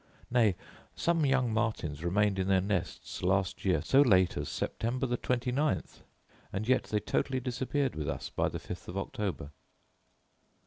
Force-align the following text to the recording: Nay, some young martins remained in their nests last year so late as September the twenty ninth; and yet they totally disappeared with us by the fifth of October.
Nay, 0.31 0.55
some 0.95 1.27
young 1.27 1.53
martins 1.53 2.03
remained 2.03 2.39
in 2.39 2.47
their 2.47 2.59
nests 2.59 3.21
last 3.21 3.63
year 3.63 3.83
so 3.83 4.01
late 4.01 4.35
as 4.35 4.49
September 4.49 5.05
the 5.05 5.15
twenty 5.15 5.51
ninth; 5.51 6.01
and 6.51 6.67
yet 6.67 6.85
they 6.85 6.99
totally 6.99 7.39
disappeared 7.39 7.93
with 7.95 8.09
us 8.09 8.27
by 8.31 8.49
the 8.49 8.57
fifth 8.57 8.87
of 8.87 8.97
October. 8.97 9.51